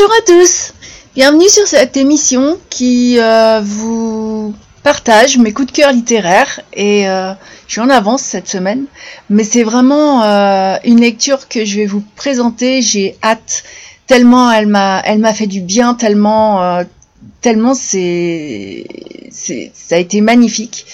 [0.00, 0.72] Bonjour à tous,
[1.14, 7.34] bienvenue sur cette émission qui euh, vous partage mes coups de cœur littéraires et euh,
[7.66, 8.84] je suis en avance cette semaine,
[9.28, 12.80] mais c'est vraiment euh, une lecture que je vais vous présenter.
[12.80, 13.62] J'ai hâte
[14.06, 16.82] tellement elle m'a fait du bien, tellement
[17.42, 18.86] tellement c'est
[19.30, 20.86] c'est ça a été magnifique.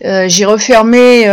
[0.00, 1.26] J'ai refermé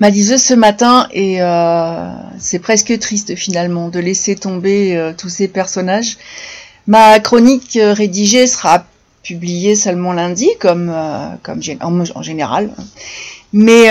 [0.00, 5.28] m'a liseuse ce matin et euh, c'est presque triste finalement de laisser tomber euh, tous
[5.28, 6.16] ces personnages.
[6.86, 8.86] Ma chronique euh, rédigée sera
[9.22, 10.90] publiée seulement lundi, comme,
[11.42, 12.70] comme en, général.
[13.52, 13.90] Mais,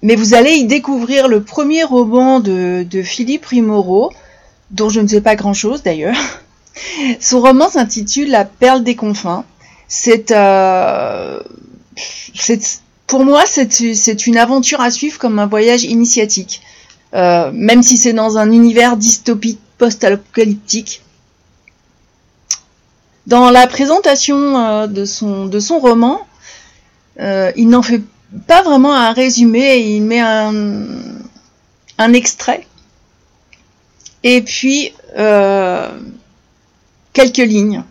[0.00, 4.12] mais vous allez y découvrir le premier roman de, de Philippe Rimoro,
[4.70, 6.14] dont je ne sais pas grand-chose d'ailleurs.
[7.20, 9.44] Son roman s'intitule La perle des confins.
[9.88, 10.32] C'est
[12.36, 12.80] c'est
[13.10, 16.62] pour moi, c'est une aventure à suivre comme un voyage initiatique.
[17.12, 21.02] Euh, même si c'est dans un univers dystopique post-apocalyptique.
[23.26, 26.20] Dans la présentation euh, de, son, roman,
[27.18, 28.00] euh, il n'en fait
[28.46, 30.54] pas vraiment un résumé, il met un,
[31.98, 32.64] un extrait.
[34.22, 34.94] Et puis,
[37.12, 37.82] quelques lignes.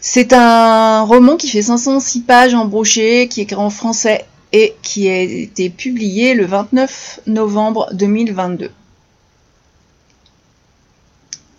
[0.00, 4.24] C'est un roman qui fait 506 pages en brochet, qui est écrit en français
[4.58, 8.70] et qui a été publié le 29 novembre 2022.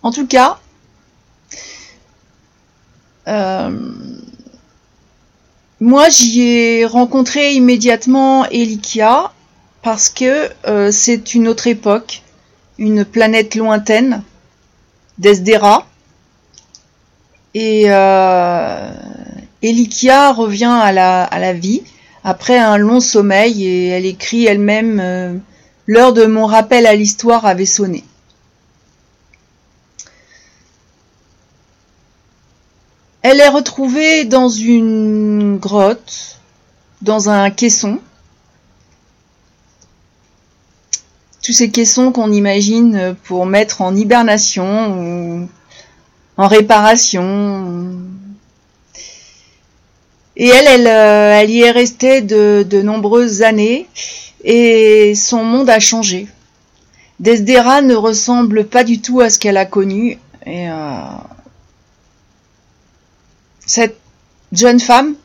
[0.01, 0.57] En tout cas,
[3.27, 3.79] euh,
[5.79, 9.31] moi j'y ai rencontré immédiatement Elikia
[9.83, 12.23] parce que euh, c'est une autre époque,
[12.79, 14.23] une planète lointaine,
[15.19, 15.85] d'Esdera.
[17.53, 18.91] Et euh,
[19.61, 21.83] Elikia revient à la, à la vie
[22.27, 25.33] après un long sommeil et elle écrit elle-même euh,
[25.85, 28.03] L'heure de mon rappel à l'histoire avait sonné.
[33.21, 36.41] Elle est retrouvée dans une grotte,
[37.01, 38.01] dans un caisson.
[41.41, 45.49] Tous ces caissons qu'on imagine pour mettre en hibernation ou
[46.35, 47.95] en réparation,
[50.39, 53.87] et elle, elle, euh, elle y est restée de, de, nombreuses années
[54.43, 56.27] et son monde a changé.
[57.19, 60.19] Desdera ne ressemble pas du tout à ce qu'elle a connu.
[60.45, 61.01] Et euh,
[63.65, 63.97] cette
[64.51, 65.15] jeune femme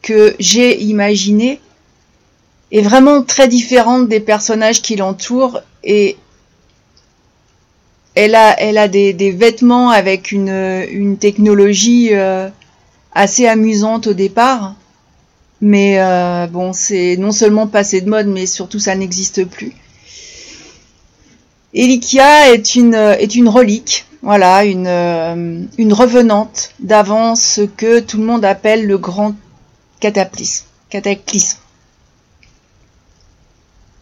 [0.00, 1.60] que j'ai imaginée
[2.72, 6.16] est vraiment très différente des personnages qui l'entourent et
[8.14, 10.48] elle a, elle a des, des vêtements avec une,
[10.88, 12.48] une technologie euh,
[13.14, 14.74] assez amusante au départ.
[15.60, 19.72] Mais euh, bon, c'est non seulement passé de mode, mais surtout ça n'existe plus.
[21.72, 28.18] Elikia est une, est une relique, voilà, une, euh, une revenante d'avant ce que tout
[28.18, 29.34] le monde appelle le grand
[29.98, 30.66] cataclysme.
[30.88, 31.58] cataclysme.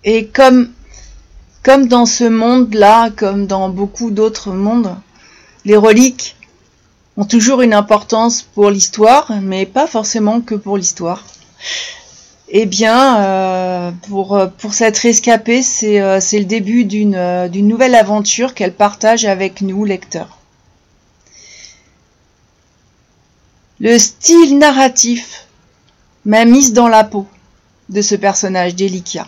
[0.05, 0.71] Et comme,
[1.63, 4.95] comme dans ce monde-là, comme dans beaucoup d'autres mondes,
[5.65, 6.37] les reliques
[7.17, 11.25] ont toujours une importance pour l'histoire, mais pas forcément que pour l'histoire.
[12.55, 18.53] Eh bien, euh, pour, pour cette rescapée, c'est euh, le début d'une euh, nouvelle aventure
[18.55, 20.39] qu'elle partage avec nous, lecteurs.
[23.81, 25.47] Le style narratif
[26.25, 27.27] m'a mise dans la peau
[27.89, 29.27] de ce personnage d'Elikia.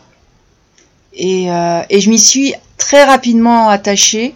[1.15, 4.35] Et, et je m'y suis très rapidement attachée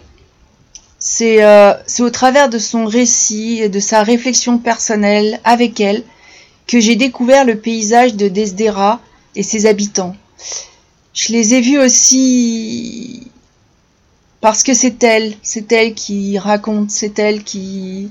[1.21, 6.03] euh, c'est au travers de son récit et de sa réflexion personnelle avec elle
[6.67, 8.99] que j'ai découvert le paysage de Desdera
[9.35, 10.15] et ses habitants.
[11.13, 13.27] Je les ai vus aussi
[14.41, 18.09] parce que c'est elle, c'est elle qui raconte, c'est elle qui...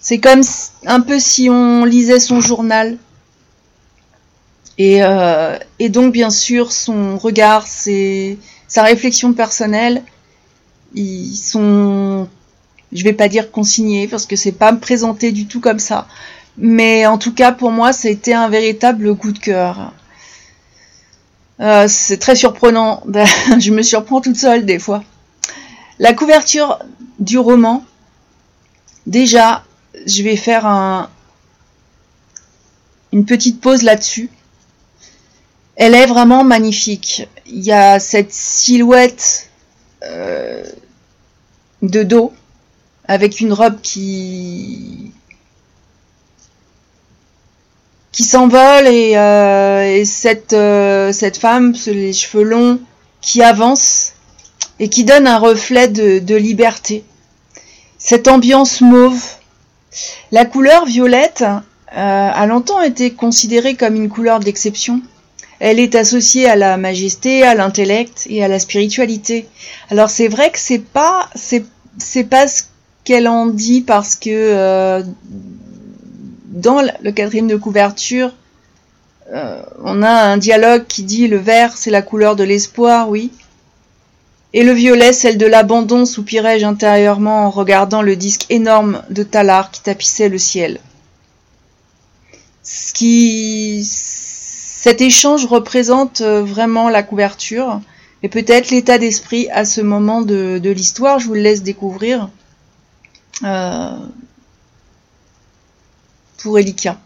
[0.00, 0.42] C'est comme
[0.84, 2.96] un peu si on lisait son journal.
[4.78, 8.38] Et, euh, et donc bien sûr son regard, c'est
[8.68, 10.02] sa réflexion personnelle
[10.96, 12.28] ils sont,
[12.92, 16.08] je vais pas dire consignés parce que c'est pas me présenter du tout comme ça.
[16.58, 19.92] Mais en tout cas, pour moi, ça a été un véritable coup de cœur.
[21.60, 23.02] Euh, c'est très surprenant.
[23.58, 25.04] je me surprends toute seule des fois.
[25.98, 26.78] La couverture
[27.18, 27.84] du roman,
[29.06, 29.64] déjà,
[30.06, 31.10] je vais faire un,
[33.12, 34.30] une petite pause là-dessus.
[35.76, 37.28] Elle est vraiment magnifique.
[37.46, 39.50] Il y a cette silhouette
[40.02, 40.64] euh,
[41.82, 42.32] de dos
[43.06, 45.12] avec une robe qui
[48.12, 52.80] qui s'envole et, euh, cette euh, cette femme les cheveux longs
[53.20, 54.14] qui avance
[54.78, 57.04] et qui donne un reflet de, liberté.
[57.98, 59.22] Cette ambiance mauve.
[60.32, 65.00] La couleur violette euh, a longtemps été considérée comme une couleur d'exception.
[65.58, 69.48] Elle est associée à la majesté, à l'intellect et à la spiritualité.
[69.90, 71.28] Alors c'est vrai que c'est pas
[72.30, 72.62] pas ce
[73.04, 75.02] qu'elle en dit parce que euh,
[76.48, 78.32] dans le quatrième de couverture,
[79.32, 83.30] euh, on a un dialogue qui dit le vert c'est la couleur de l'espoir, oui.
[84.52, 89.70] Et le violet, celle de l'abandon, soupirai-je intérieurement en regardant le disque énorme de Talar
[89.70, 90.80] qui tapissait le ciel.
[94.86, 97.80] Cet échange représente euh, vraiment la couverture
[98.22, 101.18] et peut-être l'état d'esprit à ce moment de, l'histoire.
[101.18, 102.30] Je vous le laisse découvrir
[103.42, 103.96] euh,
[106.38, 107.00] pour Elika.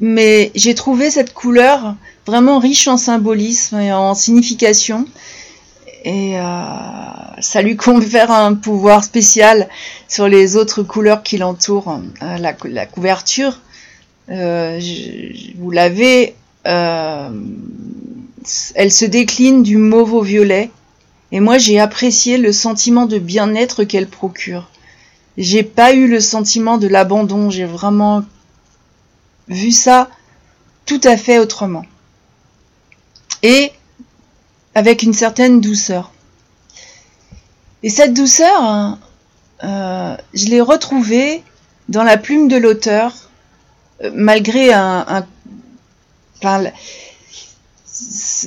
[0.00, 1.94] Mais j'ai trouvé cette couleur
[2.26, 5.06] vraiment riche en symbolisme et en signification
[6.04, 6.42] et euh,
[7.40, 9.68] ça lui confère un pouvoir spécial
[10.08, 12.00] sur les autres couleurs qui l'entourent.
[12.22, 13.60] Euh, la, couverture,
[14.28, 14.80] euh,
[15.58, 16.34] vous l'avez,
[16.64, 17.32] elle
[18.92, 20.70] se décline du mauve au violet,
[21.32, 24.68] et moi j'ai apprécié le sentiment de bien-être qu'elle procure.
[25.38, 28.22] J'ai pas eu le sentiment de l'abandon, j'ai vraiment
[29.48, 30.08] vu ça
[30.84, 31.84] tout à fait autrement.
[33.42, 33.72] Et
[34.74, 36.12] avec une certaine douceur.
[37.82, 38.98] Et cette douceur,
[39.64, 41.42] euh, je l'ai retrouvée
[41.88, 43.31] dans la plume de l'auteur, euh,
[44.14, 45.26] malgré un, un
[46.38, 46.64] enfin,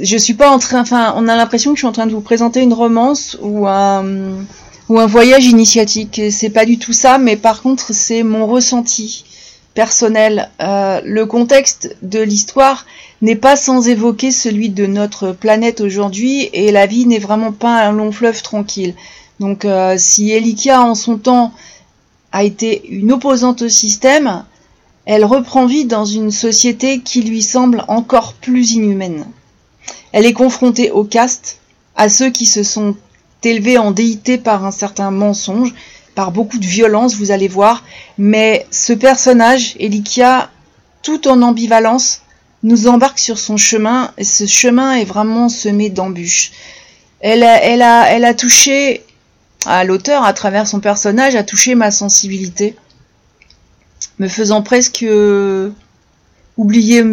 [0.02, 2.12] je suis pas en train, enfin, on a l'impression que je suis en train de
[2.12, 4.46] vous présenter une romance ou un
[4.90, 6.22] ou un voyage initiatique.
[6.30, 9.26] C'est pas du tout ça, mais par contre, c'est mon ressenti
[9.74, 10.50] personnel.
[10.62, 12.86] Euh, le contexte de l'histoire
[13.22, 17.86] n'est pas sans évoquer celui de notre planète aujourd'hui et la vie n'est vraiment pas
[17.86, 18.94] un long fleuve tranquille.
[19.40, 21.52] Donc euh, si Elikia en son temps
[22.32, 24.44] a été une opposante au système,
[25.06, 29.26] elle reprend vie dans une société qui lui semble encore plus inhumaine.
[30.12, 31.60] Elle est confrontée au caste,
[31.96, 32.96] à ceux qui se sont
[33.44, 35.74] élevés en déité par un certain mensonge,
[36.16, 37.84] par beaucoup de violence, vous allez voir.
[38.18, 40.50] Mais ce personnage, Elikia,
[41.04, 42.22] tout en ambivalence,
[42.64, 46.52] nous embarque sur son chemin, et ce chemin est vraiment semé d'embûches.
[47.20, 49.04] Elle a, elle, a, elle a touché,
[49.66, 52.76] à l'auteur, à travers son personnage, a touché ma sensibilité,
[54.20, 55.70] me faisant presque euh,
[56.58, 57.04] oublier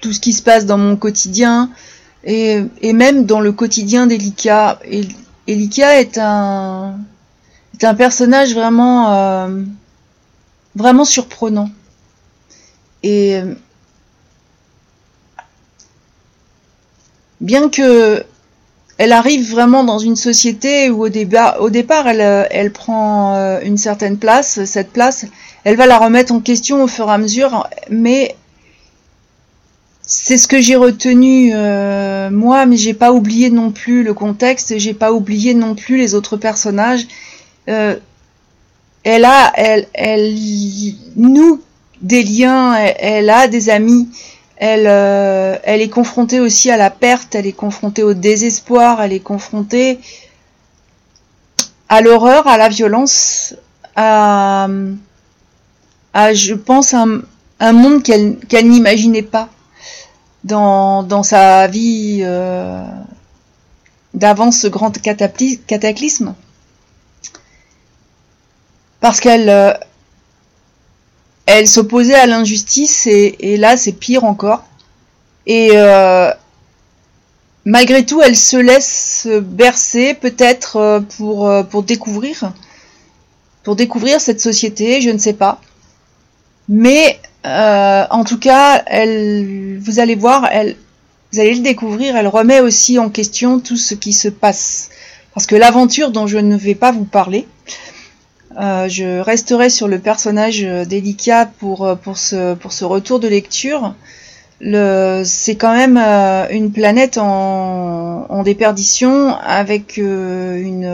[0.00, 1.70] tout ce qui se passe dans mon quotidien,
[2.24, 2.62] et,
[2.92, 4.78] même dans le quotidien d'Elika.
[5.48, 6.98] Elika est un,
[7.96, 9.62] personnage vraiment, euh,
[10.76, 11.68] vraiment surprenant.
[13.02, 13.40] Et
[17.40, 18.24] bien que
[18.98, 24.64] elle arrive vraiment dans une société où au, départ elle, prend euh, une certaine place,
[24.64, 25.26] cette place,
[25.64, 28.36] elle va la remettre en question au fur et à mesure, mais
[30.02, 34.76] c'est ce que j'ai retenu euh, moi, mais j'ai pas oublié non plus le contexte,
[34.78, 37.06] j'ai pas oublié non plus les autres personnages.
[37.68, 37.96] Euh,
[39.04, 40.34] elle a, elle, elle
[41.16, 41.62] noue
[42.02, 44.08] des liens, elle, a des amis,
[44.56, 49.12] elle, euh, elle est confrontée aussi à la perte, elle est confrontée au désespoir, elle
[49.12, 50.00] est confrontée
[51.88, 53.54] à l'horreur, à la violence,
[53.94, 54.66] à,
[56.14, 57.22] à je pense, un,
[57.60, 59.48] un monde qu'elle n'imaginait pas
[60.44, 62.84] dans, dans sa vie euh,
[64.14, 66.34] d'avant ce grand cataclysme
[69.00, 69.72] parce qu'elle euh,
[71.46, 74.62] elle s'opposait à l'injustice et, là c'est pire encore.
[75.46, 76.30] Et euh,
[77.64, 82.52] malgré tout, elle se laisse bercer peut-être pour, pour découvrir
[83.64, 85.60] pour découvrir cette société, je ne sais pas.
[86.68, 90.76] Mais en tout cas, vous allez voir, elle,
[91.32, 94.90] vous allez le découvrir, elle remet aussi en question tout ce qui se passe.
[95.34, 97.46] Parce que l'aventure dont je ne vais pas vous parler,
[98.60, 103.28] euh, je resterai sur le personnage d'Elika pour, euh, pour, ce, pour ce retour de
[103.28, 103.94] lecture.
[104.60, 110.84] C'est quand même euh, une planète en, en déperdition avec une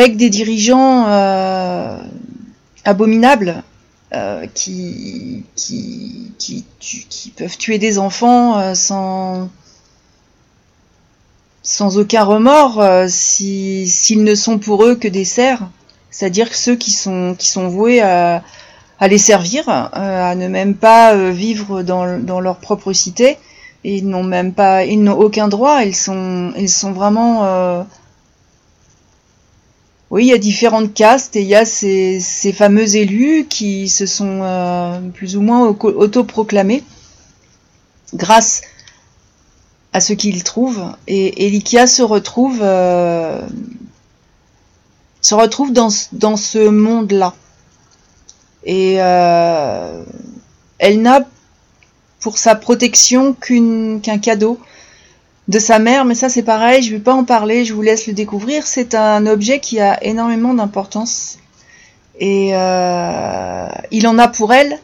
[0.00, 1.06] avec des dirigeants
[2.84, 3.62] abominables
[4.54, 9.50] qui, qui, peuvent tuer des enfants sans
[11.66, 15.64] sans aucun remords euh, s'ils ne sont pour eux que des serfs,
[16.10, 18.42] c'est-à-dire ceux qui sont, qui sont voués à,
[19.00, 23.36] les servir, euh, à ne même pas euh, vivre dans, leur propre cité,
[23.82, 24.30] ils n'ont
[25.18, 25.82] aucun droit.
[25.82, 27.84] Ils sont vraiment.
[30.10, 33.46] Euh, oui, il y a différentes castes et il y a ces, ces fameux élus
[33.48, 36.82] qui se sont euh, plus ou moins autoproclamés
[38.14, 38.62] grâce
[39.92, 40.92] à ce qu'ils trouvent.
[41.06, 43.46] Et Elikia se retrouve, euh,
[45.20, 47.34] se retrouve dans, dans ce monde-là.
[48.64, 51.20] Et elle n'a
[52.20, 54.58] pour sa protection qu'un cadeau
[55.48, 57.82] de sa mère, mais ça c'est pareil, je ne vais pas en parler, je vous
[57.82, 58.66] laisse le découvrir.
[58.66, 61.38] C'est un objet qui a énormément d'importance
[62.18, 64.78] et euh, il en a pour elle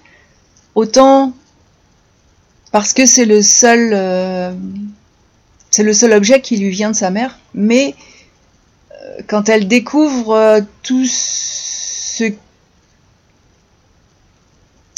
[0.75, 1.33] autant
[2.71, 4.52] parce que c'est le seul euh,
[5.71, 7.95] c'est le seul objet qui lui vient de sa mère, mais
[8.92, 12.33] euh, quand elle découvre tout ce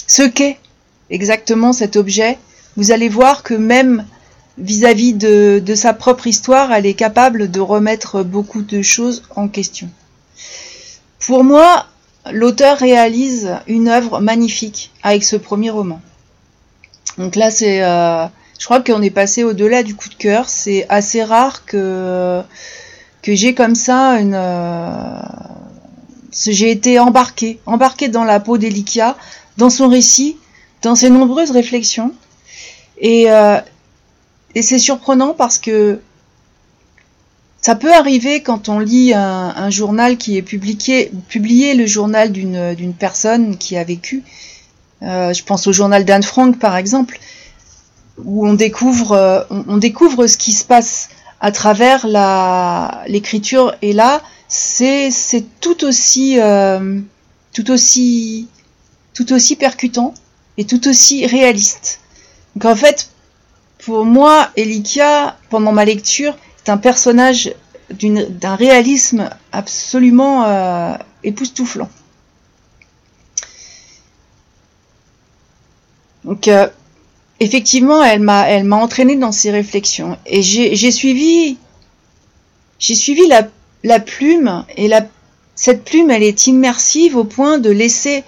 [0.06, 0.58] ce qu'est
[1.08, 2.38] exactement cet objet,
[2.76, 4.04] vous allez voir que même
[4.58, 9.88] vis-à-vis de, sa propre histoire, elle est capable de remettre beaucoup de choses en question.
[11.18, 11.86] Pour moi,
[12.32, 16.00] l'auteur réalise une œuvre magnifique avec ce premier roman.
[17.18, 18.26] Donc là, c'est, euh,
[18.58, 20.48] je crois qu'on est passé au-delà du coup de cœur.
[20.48, 22.42] C'est assez rare que
[23.24, 24.34] que j'ai comme ça une.
[24.34, 25.22] Euh,
[26.30, 29.16] j'ai été embarqué, embarqué dans la peau d'Elikia,
[29.56, 30.36] dans son récit,
[30.82, 32.12] dans ses nombreuses réflexions.
[32.98, 33.60] Et, euh,
[34.54, 36.00] et c'est surprenant parce que
[37.60, 42.94] ça peut arriver quand on lit un, journal qui est publié, publié le journal d'une
[42.98, 44.22] personne qui a vécu.
[45.02, 47.18] Euh, je pense au journal d'Anne Frank par exemple,
[48.22, 51.08] où on découvre, euh, on, découvre ce qui se passe
[51.40, 52.06] à travers
[53.08, 53.74] l'écriture.
[53.80, 55.10] Et là, c'est
[55.60, 56.38] tout aussi,
[57.54, 58.48] tout aussi,
[59.14, 60.12] tout aussi percutant
[60.58, 62.00] et tout aussi réaliste.
[62.56, 63.08] Donc en fait,
[63.78, 67.54] pour moi, Elikia, pendant ma lecture, est un personnage
[67.90, 71.88] d'un réalisme absolument euh, époustouflant.
[76.24, 76.68] Donc euh,
[77.40, 81.58] effectivement, elle m'a entraîné dans ses réflexions et j'ai suivi
[82.78, 83.22] suivi
[83.82, 84.90] la, plume et
[85.54, 88.24] cette plume, elle est immersive au point de laisser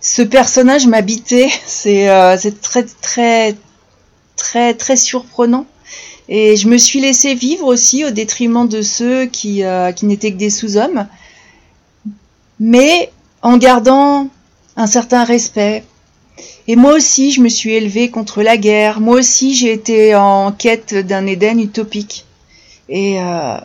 [0.00, 1.48] ce personnage m'habitait.
[1.86, 3.54] Euh, c'est très très
[4.38, 5.66] très très surprenant.
[6.30, 10.32] Et je me suis laissé vivre aussi au détriment de ceux qui, euh, qui n'étaient
[10.32, 11.06] que des sous-hommes,
[12.60, 13.10] mais
[13.42, 14.28] en gardant
[14.76, 15.84] un certain respect.
[16.66, 19.00] Et moi aussi, je me suis élevée contre la guerre.
[19.00, 22.26] Moi aussi, j'ai été en quête d'un Éden utopique.
[22.88, 23.56] Et euh,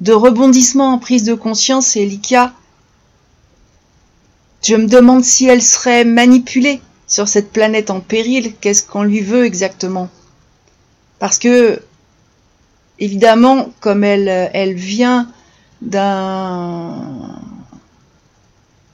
[0.00, 2.52] de rebondissement en prise de conscience, Elika
[4.66, 8.54] je me demande si elle serait manipulée sur cette planète en péril.
[8.60, 10.08] Qu'est-ce qu'on lui veut exactement?
[11.18, 11.80] Parce que,
[12.98, 15.28] évidemment, comme elle, vient
[15.82, 17.40] d'un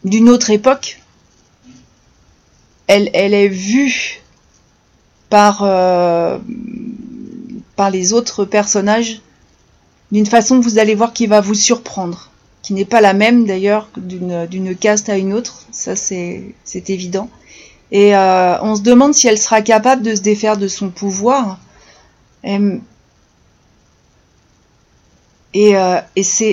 [0.03, 1.01] d'une autre époque,
[2.87, 4.23] elle, elle est vue
[5.29, 6.39] par, euh,
[7.77, 9.21] par les autres personnages
[10.11, 12.31] d'une façon que vous allez voir qui va vous surprendre
[12.63, 16.55] qui n'est pas la même d'ailleurs d'une caste à une autre, ça c'est
[16.89, 17.29] évident.
[17.93, 21.59] Et euh, on se demande si elle sera capable de se défaire de son pouvoir.
[22.45, 22.59] Et,
[25.55, 26.01] et, euh,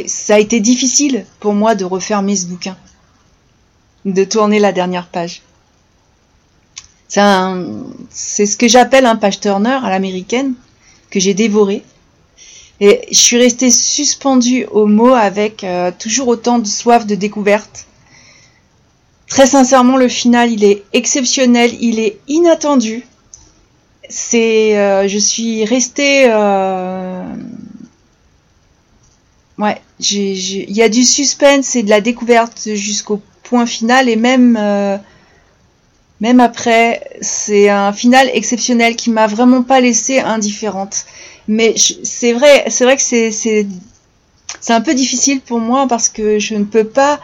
[0.07, 2.75] ça a été difficile pour moi de refermer ce bouquin,
[4.05, 5.43] de tourner la dernière page.
[7.09, 10.53] C'est ce que j'appelle un page turner à l'américaine,
[11.09, 11.83] que j'ai dévoré.
[12.79, 17.87] Et je suis restée suspendue au mot avec euh, toujours autant de soif de découverte.
[19.27, 23.05] Très sincèrement, le final, il est exceptionnel, il est inattendu.
[24.09, 27.25] C'est, euh, je suis restée, euh,
[29.57, 34.57] ouais, il y a du suspense et de la découverte jusqu'au point final et même,
[36.21, 41.05] même après, c'est un final exceptionnel qui m'a vraiment pas laissée indifférente.
[41.47, 43.31] Mais c'est vrai, c'est vrai que c'est
[44.59, 47.19] c'est un peu difficile pour moi parce que je ne peux pas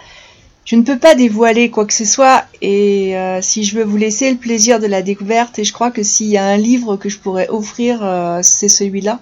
[0.65, 3.97] je ne peux pas dévoiler quoi que ce soit et euh, si je veux vous
[3.97, 6.95] laisser le plaisir de la découverte et je crois que s'il y a un livre
[6.95, 9.19] que je pourrais offrir euh, c'est celui-là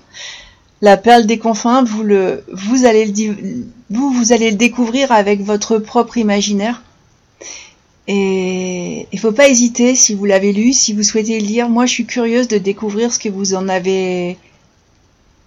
[0.81, 5.41] la perle des confins vous le vous allez le vous vous allez le découvrir avec
[5.41, 6.83] votre propre imaginaire
[8.07, 11.85] et il faut pas hésiter si vous l'avez lu si vous souhaitez le lire moi
[11.85, 14.37] je suis curieuse de découvrir ce que vous en avez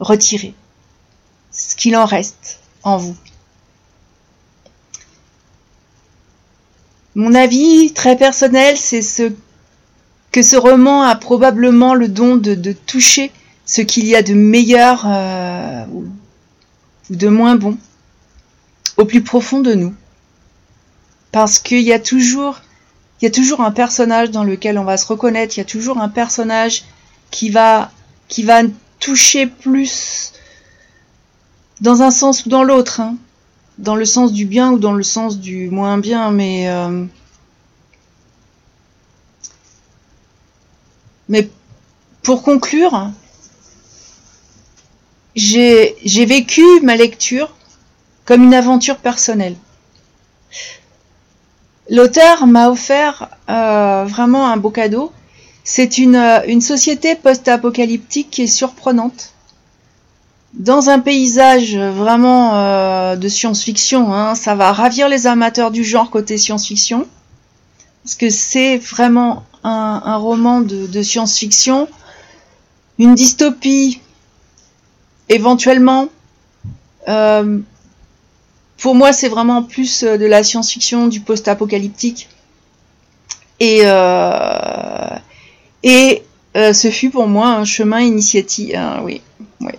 [0.01, 0.55] retirez
[1.55, 3.17] ce qu'il en reste en vous.
[7.15, 9.33] Mon avis très personnel, c'est ce
[10.33, 13.31] que ce roman a probablement le don de, toucher
[13.67, 16.07] ce qu'il y a de meilleur euh, ou
[17.11, 17.79] de moins bon
[18.97, 19.95] au plus profond de nous.
[21.31, 22.61] Parce qu'il y a toujours,
[23.21, 25.67] il y a toujours un personnage dans lequel on va se reconnaître, il y a
[25.67, 26.85] toujours un personnage
[27.31, 27.93] qui va,
[28.27, 28.63] qui va
[28.99, 30.33] toucher plus
[31.81, 33.17] dans un sens ou dans l'autre, hein.
[33.79, 37.05] Dans le sens du bien ou dans le sens du moins bien, mais euh,
[41.29, 41.49] mais
[42.23, 43.11] pour conclure,
[45.35, 47.55] j'ai vécu ma lecture
[48.25, 49.57] comme une aventure personnelle.
[51.91, 55.13] L'auteur m'a offert euh, vraiment un beau cadeau.
[55.65, 56.17] C'est une,
[56.47, 59.34] une société post-apocalyptique qui est surprenante
[60.55, 66.11] dans un paysage vraiment euh, de science-fiction, hein, ça va ravir les amateurs du genre
[66.11, 67.07] côté science-fiction,
[68.05, 71.89] parce que c'est vraiment un, roman de, science-fiction,
[72.99, 74.01] une dystopie,
[75.29, 76.09] éventuellement.
[77.09, 77.59] Euh,
[78.77, 82.29] pour moi, c'est vraiment plus de la science-fiction, du post-apocalyptique.
[83.59, 85.17] Et, euh,
[85.83, 86.23] et
[86.55, 89.23] ce fut pour moi un chemin initiatique, oui,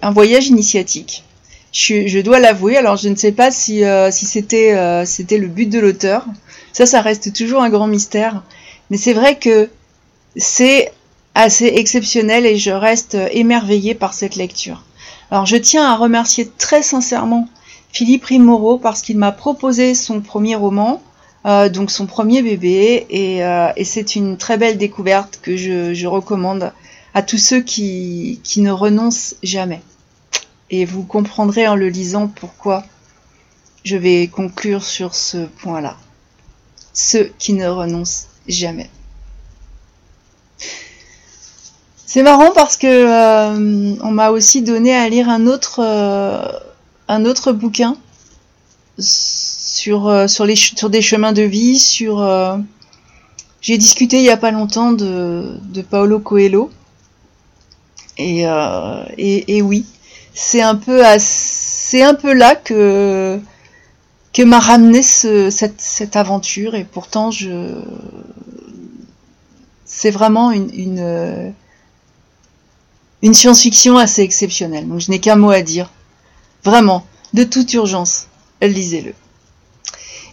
[0.02, 1.24] un voyage initiatique.
[1.72, 2.78] Je, dois l'avouer.
[2.78, 6.26] Alors, je ne sais pas si, euh, euh, c'était le but de l'auteur.
[6.72, 8.44] Ça, ça reste toujours un grand mystère.
[8.90, 9.70] Mais c'est vrai que
[10.38, 10.94] c'est
[11.34, 14.84] assez exceptionnel et je reste émerveillée par cette lecture.
[15.32, 17.50] Alors, je tiens à remercier très sincèrement
[17.92, 21.02] Philippe Rimoro parce qu'il m'a proposé son premier roman,
[21.46, 26.72] euh, donc son premier bébé, et, c'est une très belle découverte que je recommande
[27.16, 29.82] à tous ceux qui, ne renoncent jamais.
[30.70, 32.84] Et vous comprendrez en le lisant pourquoi
[33.86, 35.96] je vais conclure sur ce point-là.
[36.94, 38.90] Ceux qui ne renoncent jamais.
[42.06, 47.96] C'est marrant parce que euh, on m'a aussi donné à lire un autre, euh, bouquin
[49.00, 50.46] sur, euh, sur
[50.90, 52.28] des chemins de vie, sur...
[53.62, 56.72] J'ai discuté il n'y a pas longtemps de, de Paolo Coelho,
[58.20, 59.86] euh, et, et, oui,
[60.34, 63.40] c'est un peu c'est un peu là que
[64.34, 67.72] que m'a ramené cette, cette, aventure et pourtant je
[69.86, 71.54] c'est vraiment une, une,
[73.22, 74.88] une science-fiction assez exceptionnelle.
[74.88, 75.90] Donc je n'ai qu'un mot à dire.
[76.64, 78.28] Vraiment, de toute urgence,
[78.62, 79.14] lisez-le.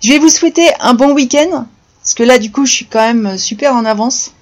[0.02, 1.66] Je vais vous souhaiter un bon week-end,
[2.00, 4.32] parce que là du coup je suis quand même super en avance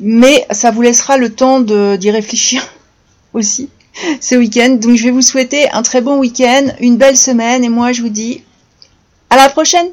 [0.00, 2.66] mais ça vous laissera le temps d'y réfléchir
[3.34, 3.68] aussi
[4.20, 4.78] ce week-end.
[4.80, 8.02] Donc je vais vous souhaiter un très bon week-end, une belle semaine et moi je
[8.02, 8.42] vous dis
[9.30, 9.88] à la prochaine